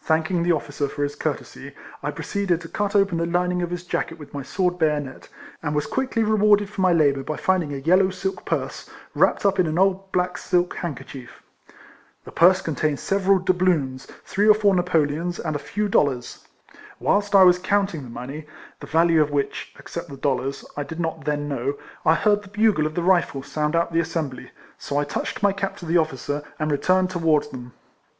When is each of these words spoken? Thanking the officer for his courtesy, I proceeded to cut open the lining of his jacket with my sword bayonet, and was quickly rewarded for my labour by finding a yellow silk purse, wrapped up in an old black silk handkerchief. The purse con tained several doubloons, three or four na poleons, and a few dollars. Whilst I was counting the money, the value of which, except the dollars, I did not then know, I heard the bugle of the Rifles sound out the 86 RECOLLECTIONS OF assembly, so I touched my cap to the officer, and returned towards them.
Thanking 0.00 0.44
the 0.44 0.52
officer 0.52 0.86
for 0.88 1.02
his 1.02 1.16
courtesy, 1.16 1.74
I 2.00 2.12
proceeded 2.12 2.60
to 2.60 2.68
cut 2.68 2.94
open 2.94 3.18
the 3.18 3.26
lining 3.26 3.60
of 3.60 3.70
his 3.72 3.82
jacket 3.82 4.16
with 4.16 4.32
my 4.32 4.40
sword 4.44 4.78
bayonet, 4.78 5.28
and 5.64 5.74
was 5.74 5.88
quickly 5.88 6.22
rewarded 6.22 6.70
for 6.70 6.80
my 6.80 6.92
labour 6.92 7.24
by 7.24 7.36
finding 7.38 7.72
a 7.74 7.78
yellow 7.78 8.10
silk 8.10 8.44
purse, 8.46 8.88
wrapped 9.16 9.44
up 9.44 9.58
in 9.58 9.66
an 9.66 9.76
old 9.76 10.12
black 10.12 10.38
silk 10.38 10.76
handkerchief. 10.76 11.42
The 12.24 12.30
purse 12.30 12.60
con 12.62 12.76
tained 12.76 13.00
several 13.00 13.40
doubloons, 13.40 14.06
three 14.24 14.46
or 14.46 14.54
four 14.54 14.76
na 14.76 14.82
poleons, 14.82 15.40
and 15.40 15.56
a 15.56 15.58
few 15.58 15.88
dollars. 15.88 16.46
Whilst 17.00 17.34
I 17.34 17.42
was 17.42 17.58
counting 17.58 18.04
the 18.04 18.10
money, 18.10 18.46
the 18.78 18.86
value 18.86 19.20
of 19.20 19.32
which, 19.32 19.74
except 19.76 20.08
the 20.08 20.16
dollars, 20.18 20.64
I 20.76 20.84
did 20.84 21.00
not 21.00 21.24
then 21.24 21.48
know, 21.48 21.76
I 22.06 22.14
heard 22.14 22.42
the 22.42 22.48
bugle 22.48 22.86
of 22.86 22.94
the 22.94 23.02
Rifles 23.02 23.48
sound 23.50 23.74
out 23.74 23.90
the 23.90 23.98
86 23.98 24.14
RECOLLECTIONS 24.14 24.38
OF 24.38 24.46
assembly, 24.46 24.50
so 24.78 24.98
I 24.98 25.02
touched 25.02 25.42
my 25.42 25.52
cap 25.52 25.76
to 25.78 25.84
the 25.84 25.98
officer, 25.98 26.44
and 26.60 26.70
returned 26.70 27.10
towards 27.10 27.48
them. 27.48 27.72